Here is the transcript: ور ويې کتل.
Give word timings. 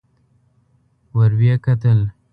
ور 1.15 1.31
ويې 1.39 1.55
کتل. 1.65 1.99